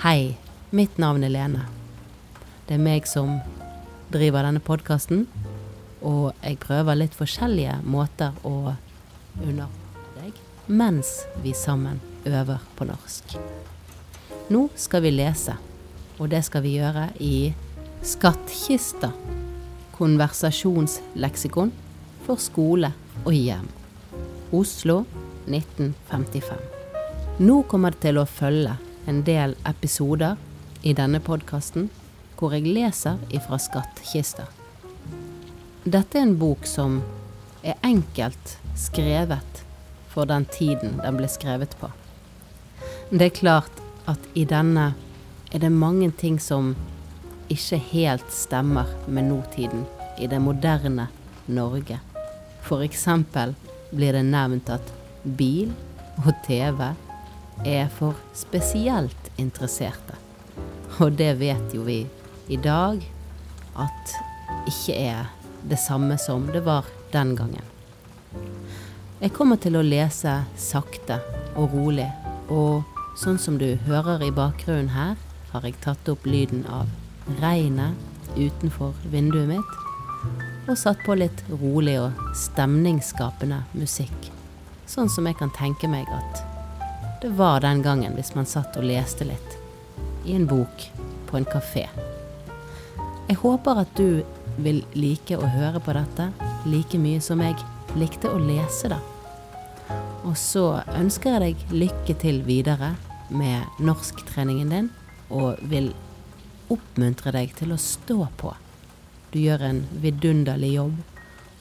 [0.00, 0.38] Hei,
[0.70, 1.66] mitt navn er Lene.
[2.64, 3.34] Det er meg som
[4.08, 5.26] driver denne podkasten,
[6.00, 8.72] og jeg prøver litt forskjellige måter å
[9.42, 10.40] underholde deg
[10.72, 11.12] mens
[11.44, 13.36] vi sammen øver på norsk.
[14.48, 15.60] Nå skal vi lese,
[16.16, 17.52] og det skal vi gjøre i
[18.00, 19.12] Skattkista.
[20.00, 21.76] Konversasjonsleksikon
[22.24, 22.94] for skole
[23.26, 23.68] og hjem.
[24.48, 25.02] Oslo
[25.44, 26.70] 1955.
[27.44, 28.80] Nå kommer det til å følge
[29.10, 30.38] en del episoder
[30.86, 31.88] i denne podkasten
[32.38, 34.46] hvor jeg leser ifra skattkista.
[35.84, 37.00] Dette er en bok som
[37.66, 39.64] er enkelt skrevet
[40.12, 41.90] for den tiden den ble skrevet på.
[43.10, 44.92] Det er klart at i denne
[45.50, 46.72] er det mange ting som
[47.50, 49.84] ikke helt stemmer med nåtiden
[50.22, 51.08] i det moderne
[51.50, 51.98] Norge.
[52.62, 53.56] For eksempel
[53.90, 55.74] blir det nevnt at bil
[56.22, 56.92] og TV
[57.66, 60.16] er for spesielt interesserte.
[61.00, 62.02] Og det vet jo vi
[62.50, 63.02] i dag
[63.78, 64.14] at
[64.68, 65.30] ikke er
[65.68, 67.66] det samme som det var den gangen.
[69.20, 71.20] Jeg kommer til å lese sakte
[71.58, 72.08] og rolig,
[72.48, 72.86] og
[73.20, 75.18] sånn som du hører i bakgrunnen her,
[75.52, 76.88] har jeg tatt opp lyden av
[77.42, 77.98] regnet
[78.38, 79.76] utenfor vinduet mitt,
[80.68, 84.30] og satt på litt rolig og stemningsskapende musikk.
[84.88, 86.49] Sånn som jeg kan tenke meg at
[87.22, 89.56] det var den gangen hvis man satt og leste litt
[90.24, 90.86] i en bok
[91.28, 91.86] på en kafé.
[93.28, 94.22] Jeg håper at du
[94.60, 96.30] vil like å høre på dette
[96.68, 97.56] like mye som jeg
[98.00, 99.00] likte å lese det.
[100.24, 102.94] Og så ønsker jeg deg lykke til videre
[103.30, 104.90] med norsktreningen din,
[105.30, 105.92] og vil
[106.70, 108.52] oppmuntre deg til å stå på.
[109.30, 110.96] Du gjør en vidunderlig jobb,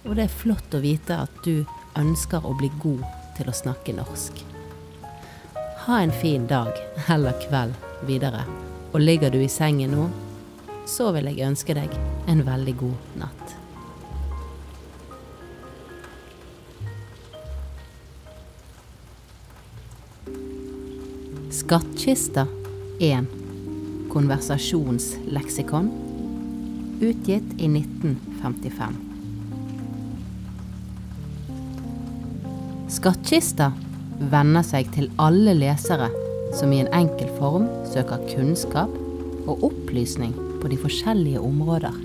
[0.05, 1.61] og det er flott å vite at du
[1.99, 3.05] ønsker å bli god
[3.37, 4.58] til å snakke norsk.
[5.79, 6.67] Ha en fin dag
[7.07, 7.73] eller kveld
[8.05, 8.43] videre.
[8.91, 10.09] Og ligger du i sengen nå,
[10.89, 11.93] så vil jeg ønske deg
[12.27, 13.55] en veldig god natt.
[21.61, 22.47] Skattkista
[22.99, 23.31] 1.
[24.11, 25.91] Konversasjonsleksikon.
[26.99, 29.05] Utgitt i 1955.
[32.89, 33.71] Skattkista
[34.19, 36.09] venner seg til alle lesere
[36.57, 38.91] som i en enkel form søker kunnskap
[39.49, 41.95] og opplysning på de forskjellige områder.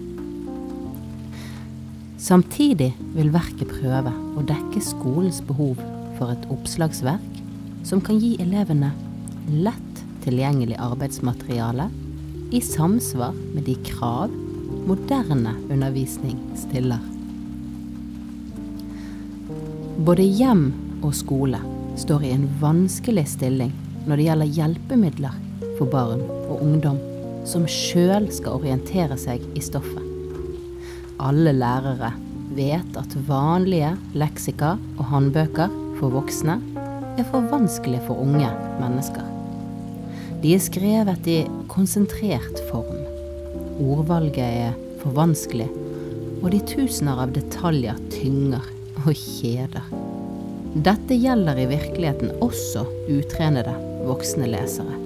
[2.25, 5.81] Samtidig vil verket prøve å dekke skolens behov
[6.19, 7.43] for et oppslagsverk
[7.85, 8.93] som kan gi elevene
[9.51, 11.91] lett tilgjengelig arbeidsmateriale
[12.55, 14.33] i samsvar med de krav
[14.89, 17.03] moderne undervisning stiller.
[20.05, 20.69] Både hjem
[21.05, 21.61] og skole
[21.97, 23.73] står i en vanskelig stilling
[24.05, 25.37] når det gjelder hjelpemidler
[25.79, 26.99] for barn og ungdom
[27.49, 30.03] som sjøl skal orientere seg i stoffet.
[31.23, 32.13] Alle lærere
[32.55, 36.59] vet at vanlige leksika og håndbøker for voksne
[37.15, 38.51] er for vanskelig for unge
[38.81, 39.25] mennesker.
[40.43, 41.39] De er skrevet i
[41.73, 43.05] konsentrert form.
[43.81, 45.71] Ordvalget er for vanskelig,
[46.43, 48.67] og de tusener av detaljer tynger
[49.05, 50.14] og kjeder.
[50.75, 53.73] Dette gjelder i virkeligheten også utrenede
[54.09, 54.97] voksne lesere.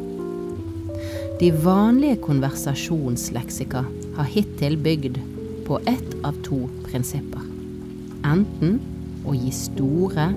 [1.39, 3.83] De vanlige konversasjonsleksika
[4.17, 5.19] har hittil bygd
[5.67, 7.45] på ett av to prinsipper.
[8.25, 8.79] Enten
[9.29, 10.31] å gi store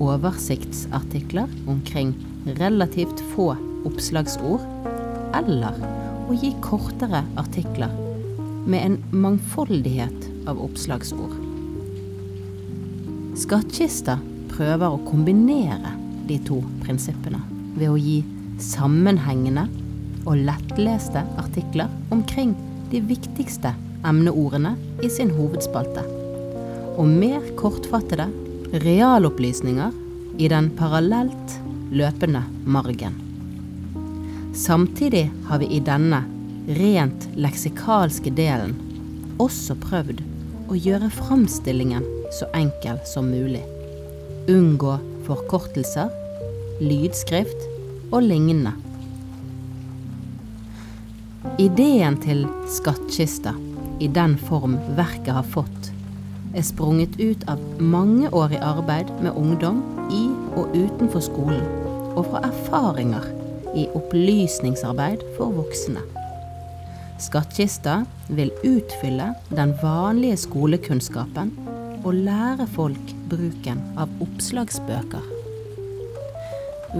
[0.00, 2.14] oversiktsartikler omkring
[2.56, 3.50] relativt få
[3.88, 4.64] oppslagsord,
[5.36, 5.76] eller
[6.32, 7.92] å gi kortere artikler
[8.64, 11.36] med en mangfoldighet av oppslagsord.
[13.38, 14.16] Skattkista
[14.50, 15.94] prøver å kombinere
[16.28, 17.40] de to prinsippene
[17.78, 18.18] ved å gi
[18.62, 19.66] sammenhengende
[20.28, 22.54] og lettleste artikler omkring
[22.92, 23.72] de viktigste
[24.06, 26.04] emneordene i sin hovedspalte,
[26.98, 28.28] og mer kortfattede
[28.84, 29.96] realopplysninger
[30.38, 31.56] i den parallelt
[31.90, 33.16] løpende margen.
[34.54, 36.24] Samtidig har vi i denne
[36.78, 38.74] rent leksikalske delen
[39.40, 40.22] også prøvd
[40.68, 42.04] å gjøre framstillingen
[42.34, 43.62] så enkel som mulig
[44.48, 44.96] unngå
[45.26, 46.12] forkortelser,
[46.80, 47.66] lydskrift
[48.12, 48.72] og lignende.
[51.58, 53.54] Ideen til skattkista,
[54.00, 55.90] i den form verket har fått,
[56.56, 59.82] er sprunget ut av mangeårig arbeid med ungdom
[60.14, 60.24] i
[60.56, 61.64] og utenfor skolen,
[62.16, 63.26] og fra erfaringer
[63.76, 66.02] i opplysningsarbeid for voksne.
[67.18, 71.52] Skattkista vil utfylle den vanlige skolekunnskapen
[72.04, 75.24] og lære folk bruken av oppslagsbøker.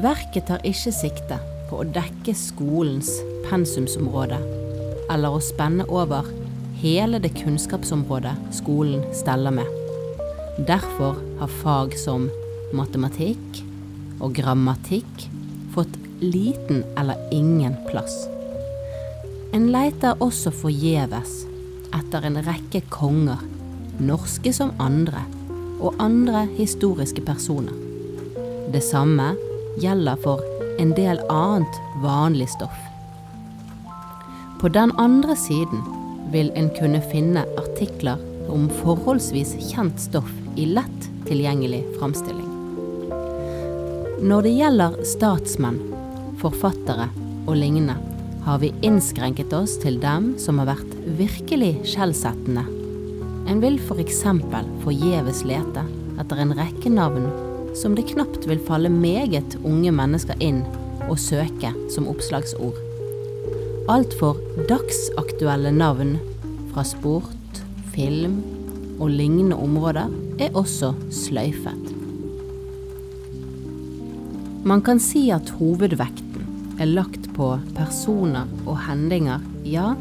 [0.05, 1.39] Verket tar ikke sikte
[1.71, 3.11] på å dekke skolens
[3.49, 4.39] pensumsområde
[5.09, 6.29] eller å spenne over
[6.83, 9.69] hele det kunnskapsområdet skolen steller med.
[10.69, 12.29] Derfor har fag som
[12.77, 13.63] matematikk
[14.21, 15.29] og grammatikk
[15.75, 18.27] fått liten eller ingen plass.
[19.57, 21.45] En leiter også forgjeves
[21.97, 23.41] etter en rekke konger,
[24.03, 25.23] norske som andre,
[25.79, 27.75] og andre historiske personer.
[28.73, 29.33] Det samme
[29.81, 30.43] gjelder for
[30.79, 32.79] en del annet vanlig stoff.
[34.61, 35.83] På den andre siden
[36.33, 38.19] vil en kunne finne artikler
[38.51, 42.49] om forholdsvis kjent stoff i lett tilgjengelig framstilling.
[44.19, 45.79] Når det gjelder statsmenn,
[46.41, 47.07] forfattere
[47.47, 47.95] og lignende,
[48.43, 52.78] har vi innskrenket oss til dem som har vært virkelig skjellsettende.
[53.49, 54.25] En vil f.eks.
[54.85, 55.87] forgjeves lete
[56.21, 57.31] etter en rekke navn
[57.79, 60.65] som det knapt vil falle meget unge mennesker inn
[61.09, 62.77] å søke som oppslagsord
[63.89, 64.37] altfor
[64.69, 66.19] dagsaktuelle navn
[66.75, 67.61] fra sport,
[67.95, 68.39] film
[69.01, 70.13] og lignende områder
[70.45, 71.95] er også sløyfet.
[74.69, 79.95] Man kan si at hovedvekten er lagt på personer og hendinger, ja,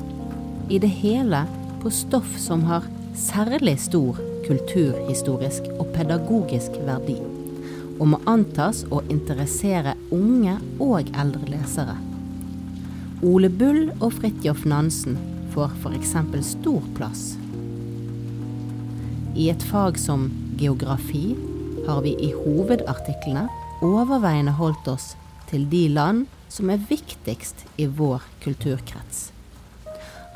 [0.67, 1.45] i det hele
[1.79, 2.83] på stoff som har
[3.17, 7.17] særlig stor kulturhistorisk og pedagogisk verdi,
[7.97, 10.53] og må antas å interessere unge
[10.83, 11.97] og eldre lesere.
[13.25, 15.17] Ole Bull og Fridtjof Nansen
[15.55, 16.13] får f.eks.
[16.45, 17.23] stor plass.
[19.37, 21.35] I et fag som geografi
[21.87, 23.47] har vi i hovedartiklene
[23.85, 25.11] overveiende holdt oss
[25.49, 29.31] til de land som er viktigst i vår kulturkrets.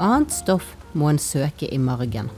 [0.01, 2.29] Annet stoff må en søke i margen.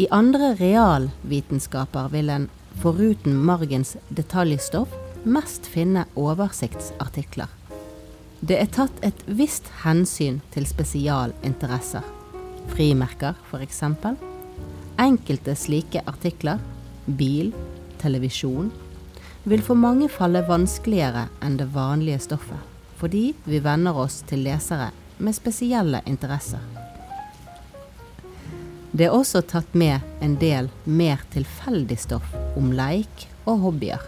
[0.00, 2.46] I andre realvitenskaper vil en
[2.80, 4.94] foruten margens detaljstoff
[5.28, 7.50] mest finne oversiktsartikler.
[8.40, 12.06] Det er tatt et visst hensyn til spesialinteresser.
[12.72, 13.82] Frimerker, f.eks.
[15.04, 16.64] Enkelte slike artikler,
[17.04, 17.52] bil,
[18.00, 18.72] televisjon,
[19.44, 24.94] vil for mange falle vanskeligere enn det vanlige stoffet, fordi vi venner oss til lesere
[25.20, 26.79] med spesielle interesser.
[28.90, 34.02] Det er også tatt med en del mer tilfeldig stoff om leik og hobbyer.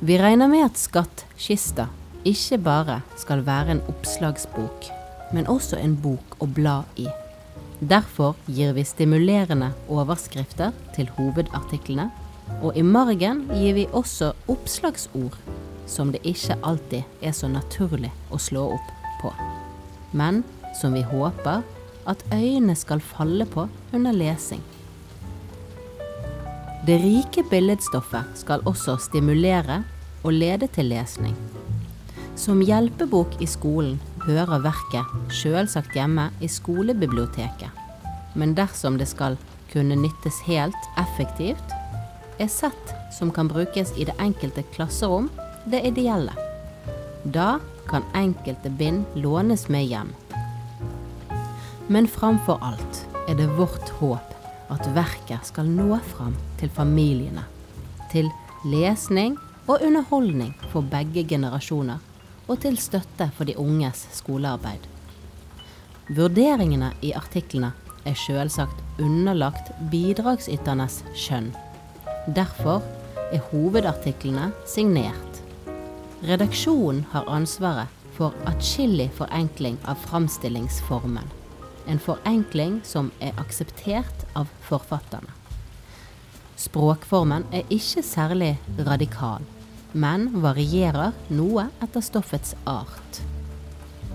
[0.00, 1.90] Vi regner med at Skattkista
[2.24, 4.88] ikke bare skal være en oppslagsbok,
[5.36, 7.04] men også en bok å bla i.
[7.80, 12.08] Derfor gir vi stimulerende overskrifter til hovedartiklene,
[12.64, 15.36] og i margen gir vi også oppslagsord
[15.90, 19.32] som det ikke alltid er så naturlig å slå opp på,
[20.12, 20.42] men
[20.80, 21.62] som vi håper
[22.08, 24.62] at øynene skal falle på under lesing.
[26.86, 29.82] Det rike billedstoffet skal også stimulere
[30.24, 31.36] og lede til lesning.
[32.36, 37.68] Som hjelpebok i skolen hører verket sjølsagt hjemme i skolebiblioteket,
[38.34, 39.36] men dersom det skal
[39.72, 41.76] kunne nyttes helt effektivt,
[42.40, 45.28] er sett som kan brukes i det enkelte klasserom,
[45.68, 46.32] det ideelle.
[47.24, 50.12] Da kan enkelte bind lånes med hjem.
[51.88, 54.36] Men framfor alt er det vårt håp
[54.70, 57.44] at verket skal nå fram til familiene.
[58.12, 58.30] Til
[58.66, 59.36] lesning
[59.66, 61.98] og underholdning for begge generasjoner,
[62.50, 64.82] og til støtte for de unges skolearbeid.
[66.10, 67.70] Vurderingene i artiklene
[68.06, 71.52] er selvsagt underlagt bidragsyternes skjønn.
[72.26, 72.82] Derfor
[73.30, 75.29] er hovedartiklene signert.
[76.20, 81.30] Redaksjonen har ansvaret for atskillig forenkling av framstillingsformen
[81.90, 85.32] en forenkling som er akseptert av forfatterne.
[86.60, 88.52] Språkformen er ikke særlig
[88.86, 89.42] radikal,
[89.92, 93.22] men varierer noe etter stoffets art.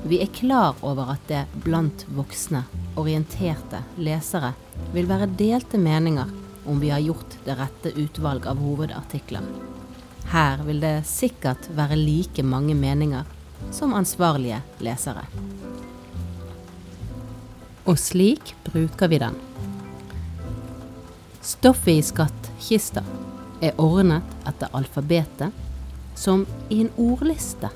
[0.05, 2.63] Vi er klar over at det blant voksne,
[2.95, 4.53] orienterte lesere
[4.93, 6.29] vil være delte meninger
[6.69, 9.64] om vi har gjort det rette utvalg av hovedartikler.
[10.31, 13.23] Her vil det sikkert være like mange meninger
[13.71, 15.27] som ansvarlige lesere
[17.85, 19.35] og slik bruker vi den.
[21.45, 23.03] Stoffet i skattkista
[23.63, 25.53] er ordnet etter alfabetet,
[26.17, 27.69] som i en ordliste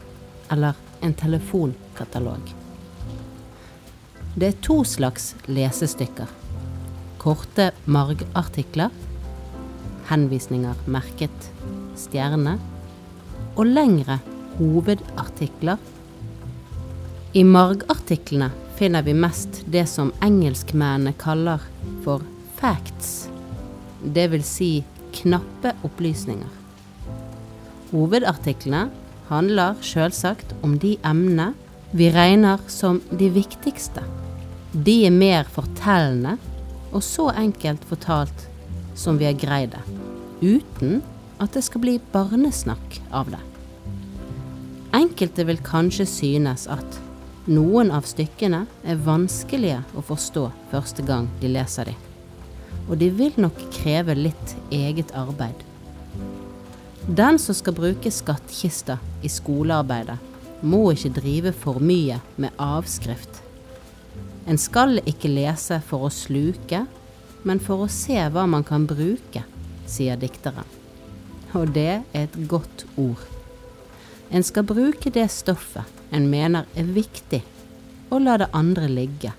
[0.49, 2.41] eller en telefonkatalog.
[4.39, 6.29] Det er to slags lesestykker.
[7.19, 8.93] Korte margartikler,
[10.09, 11.51] henvisninger merket
[11.99, 12.57] stjerne,
[13.59, 14.19] og lengre
[14.57, 15.79] hovedartikler.
[17.33, 21.63] I margartiklene finner vi mest det som engelskmennene kaller
[22.05, 22.23] for
[22.59, 23.27] facts,
[23.99, 24.71] vil si
[25.19, 26.49] knappe opplysninger.
[27.91, 28.87] Hovedartiklene
[29.29, 31.51] handler selvsagt om de emnene
[31.91, 34.03] vi regner som de viktigste.
[34.73, 36.37] De er mer fortellende
[36.93, 38.45] og så enkelt fortalt
[38.97, 39.81] som vi har greid det,
[40.41, 41.01] uten
[41.39, 43.41] at det skal bli barnesnakk av det.
[44.95, 46.99] Enkelte vil kanskje synes at
[47.49, 51.95] noen av stykkene er vanskelige å forstå første gang de leser de,
[52.87, 55.65] og de vil nok kreve litt eget arbeid.
[57.09, 60.19] Den som skal bruke skattkista i skolearbeidet,
[60.61, 63.39] må ikke drive for mye med avskrift.
[64.49, 66.83] En skal ikke lese for å sluke,
[67.47, 69.45] men for å se hva man kan bruke,
[69.89, 70.78] sier dikteren.
[71.57, 73.21] Og det er et godt ord.
[74.29, 77.41] En skal bruke det stoffet en mener er viktig,
[78.09, 79.33] og la det andre ligge.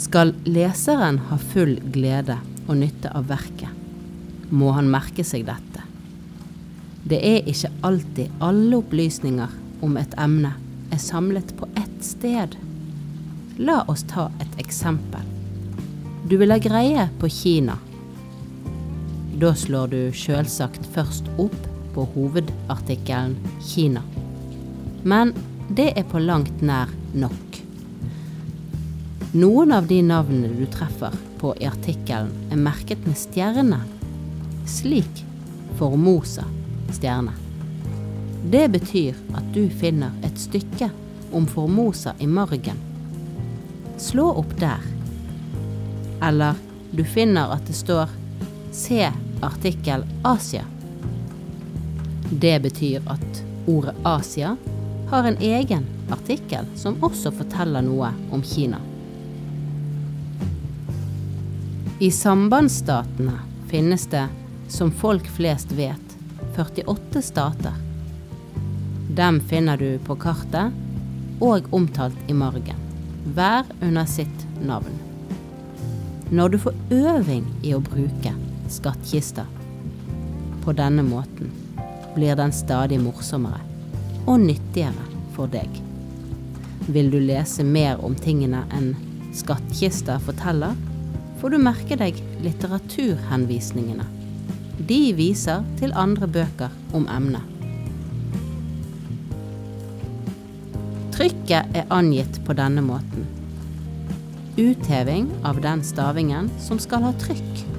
[0.00, 3.72] Skal leseren ha full glede og nytte av verket,
[4.50, 5.84] må han merke seg dette.
[7.04, 9.52] Det er ikke alltid alle opplysninger
[9.84, 10.54] om et emne
[10.90, 12.56] er samlet på ett sted.
[13.60, 15.24] La oss ta et eksempel.
[16.28, 17.76] Du vil ha greie på Kina.
[19.40, 21.56] Da slår du sjølsagt først opp
[21.94, 24.02] på hovedartikkelen Kina.
[25.00, 25.30] Men
[25.72, 27.60] det er på langt nær nok.
[29.32, 33.78] Noen av de navnene du treffer på i artikkelen er merket med stjerne,
[34.68, 35.22] slik
[35.78, 36.44] Formosa
[36.92, 37.32] stjerne.
[38.52, 40.90] Det betyr at du finner et stykke
[41.32, 42.76] om Formosa i margen.
[43.96, 44.84] Slå opp der.
[46.28, 46.60] Eller
[46.92, 48.18] du finner at det står
[48.70, 49.08] Se
[49.46, 50.66] artikkel Asia
[52.30, 54.56] det betyr at ordet Asia
[55.08, 58.78] har en egen artikkel som også forteller noe om Kina.
[61.98, 63.34] I sambandsstatene
[63.68, 64.28] finnes det,
[64.68, 66.14] som folk flest vet,
[66.56, 67.74] 48 stater.
[69.18, 70.70] Dem finner du på kartet
[71.42, 72.78] og omtalt i margen,
[73.34, 74.94] hver under sitt navn.
[76.30, 78.32] Når du får øving i å bruke
[78.70, 79.46] skattkista
[80.64, 81.50] på denne måten,
[82.14, 83.62] blir den stadig morsommere
[84.26, 85.68] og nyttigere for deg.
[86.90, 88.92] Vil du lese mer om tingene enn
[89.36, 90.74] Skattkista forteller,
[91.38, 94.06] får du merke deg litteraturhenvisningene.
[94.88, 97.46] De viser til andre bøker om emnet.
[101.14, 103.28] Trykket er angitt på denne måten.
[104.58, 107.69] Utheving av den stavingen som skal ha trykk.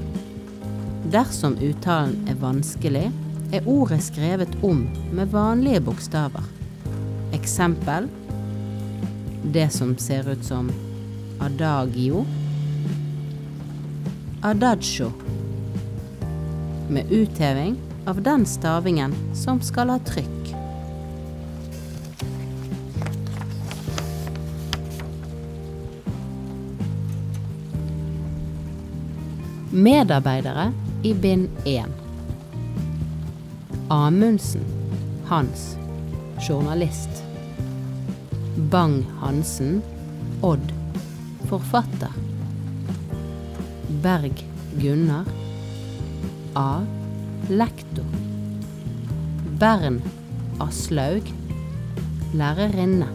[1.12, 3.10] Dersom uttalen er vanskelig,
[3.52, 6.46] er ordet skrevet om med vanlige bokstaver.
[7.36, 8.06] Eksempel
[9.44, 10.70] det som ser ut som
[11.44, 12.22] adagio.
[14.42, 15.10] Adagio.
[16.90, 17.76] Med utheving
[18.08, 20.54] av den stavingen som skal ha trykk.
[29.72, 30.70] Medarbeidere
[31.04, 31.86] i bind 1.
[33.90, 34.62] Amundsen
[35.26, 35.76] Hans,
[36.48, 37.24] journalist.
[38.70, 39.82] Bang-Hansen
[40.42, 40.74] Odd,
[41.50, 42.12] forfatter.
[44.04, 44.46] Berg
[44.78, 45.26] Gunnar
[46.54, 46.82] A.
[47.50, 48.06] Lektor.
[49.60, 50.02] Bern
[50.60, 51.24] Aslaug
[52.34, 53.08] Lærerinne.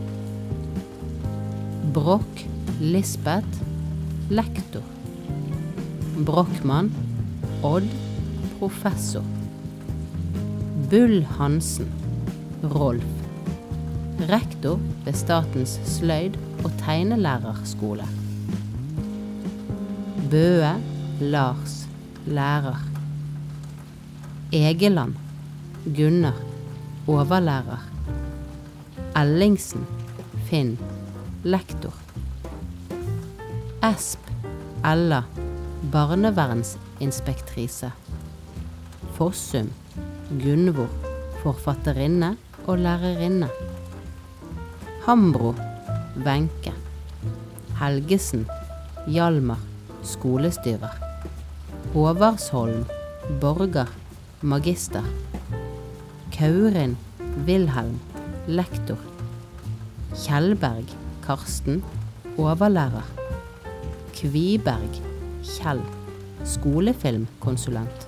[1.93, 2.47] Broch
[2.81, 3.63] Lisbeth
[4.31, 4.83] Lektor.
[6.25, 7.06] Brochmann
[7.67, 7.89] Odd
[8.59, 9.25] Professor.
[10.91, 11.89] Bull Hansen,
[12.63, 13.05] Rolf.
[14.29, 18.07] Rektor ved Statens sløyd- og tegnelærerskole.
[20.31, 20.71] Bøe
[21.21, 21.89] Lars,
[22.27, 22.79] lærer.
[24.53, 25.15] Egeland
[25.97, 26.39] Gunnar,
[27.09, 27.83] overlærer.
[29.17, 29.87] Ellingsen
[30.45, 30.79] Finn,
[31.43, 31.95] lektor.
[33.83, 34.21] Esp
[34.85, 35.23] Ella,
[36.97, 37.93] barnevernsinspektrise.
[39.17, 39.71] Fossum
[40.31, 40.89] Gunvor,
[41.43, 42.37] forfatterinne
[42.67, 43.49] og lærerinne.
[45.07, 45.55] Hambro,
[46.17, 46.73] Wenche.
[47.79, 48.47] Helgesen,
[49.07, 49.59] Hjalmar,
[50.03, 50.97] skolestyrer.
[51.93, 52.85] Håvardsholm,
[53.41, 53.87] borger,
[54.43, 55.05] magister.
[56.33, 56.97] Kaurin,
[57.47, 58.01] Wilhelm,
[58.49, 58.99] lektor.
[60.15, 60.89] Kjellberg,
[61.23, 61.85] Karsten,
[62.39, 63.07] overlærer.
[64.13, 65.03] Kviberg,
[65.45, 65.83] Kjell,
[66.47, 68.07] skolefilmkonsulent.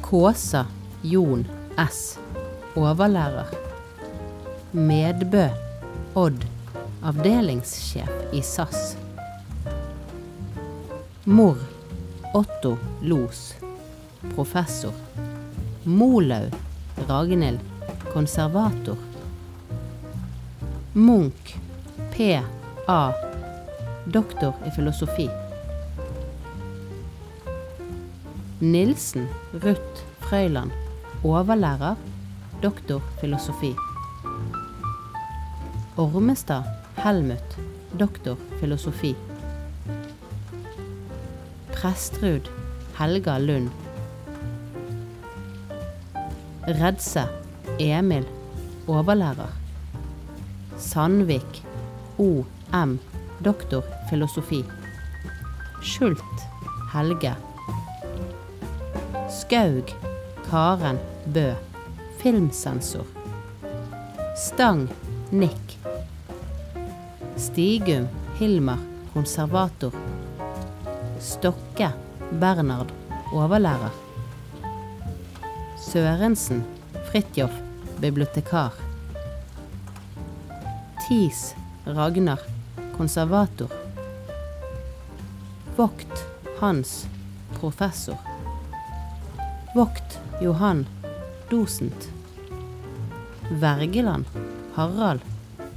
[0.00, 0.66] Kåsa
[1.02, 1.46] Jon
[1.90, 2.18] S.
[2.74, 3.46] Overlærer.
[4.70, 5.48] Medbø
[6.14, 6.44] Odd.
[7.02, 8.96] Avdelingssjef i SAS.
[11.24, 11.56] Mor
[12.34, 13.54] Otto Los.
[14.34, 14.92] Professor.
[15.84, 16.52] Molaug
[17.08, 17.60] Ragnhild,
[18.12, 18.96] konservator.
[20.92, 21.56] Munch
[22.12, 23.12] P.A.
[24.04, 25.30] Doktor i filosofi.
[28.60, 30.70] Nilsen Ruth Frøyland,
[31.24, 31.94] overlærer,
[32.62, 33.74] doktor filosofi.
[35.96, 36.62] Ormestad
[36.96, 37.58] Helmut,
[38.00, 39.14] doktor filosofi.
[41.72, 42.48] Prestrud
[42.98, 43.68] Helga Lund.
[46.68, 47.28] Redse
[47.78, 48.24] Emil,
[48.88, 49.52] overlærer.
[50.78, 51.66] Sandvik
[52.18, 52.98] O.M.,
[53.44, 54.64] doktor filosofi.
[55.82, 56.48] Skjult
[56.92, 57.36] Helge.
[59.46, 59.94] Skaug
[60.50, 61.52] Karen Bø,
[62.18, 63.04] filmsensor.
[64.36, 64.88] Stang
[65.30, 65.78] Nick.
[67.36, 68.78] Stigum Hilmar,
[69.12, 69.94] konservator.
[71.20, 71.92] Stokke
[72.40, 72.90] Bernhard,
[73.32, 73.94] overlærer.
[75.78, 76.64] Sørensen
[77.12, 77.54] Fridtjof,
[78.00, 78.74] bibliotekar.
[81.06, 81.52] Tis
[81.86, 82.40] Ragnar,
[82.96, 83.70] konservator.
[85.76, 86.26] Vogt
[86.58, 87.06] Hans,
[87.60, 88.35] professor.
[89.76, 90.86] Vogt Johan,
[91.50, 92.08] dosent.
[93.50, 94.24] Wergeland
[94.74, 95.20] Harald,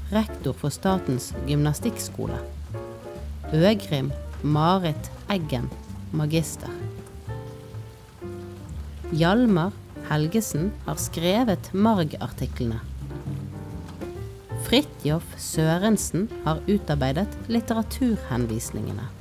[0.10, 2.38] rektor for Statens gymnastikkskole.
[3.52, 5.68] Øgrim Marit Eggen,
[6.16, 6.72] magister.
[9.12, 9.76] Hjalmar
[10.08, 12.80] Helgesen har skrevet Marg-artiklene.
[14.70, 19.19] Fridtjof Sørensen har utarbeidet litteraturhenvisningene.